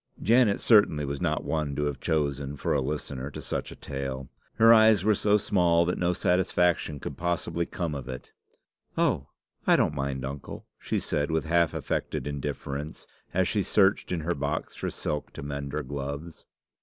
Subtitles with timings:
[0.19, 4.29] Janet certainly was not one to have chosen for a listener to such a tale.
[4.55, 8.31] Her eyes were so small that no satisfaction could possibly come of it.
[8.97, 9.27] "Oh!
[9.67, 14.33] I don't mind, uncle," she said, with half affected indifference, as she searched in her
[14.33, 16.47] box for silk to mend her gloves.